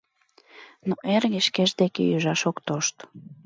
Но 0.87 0.95
эрге 1.15 1.39
шкеж 1.47 1.71
деке 1.81 2.01
ӱжаш 2.15 2.41
ок 2.49 2.57
тошт. 2.67 2.97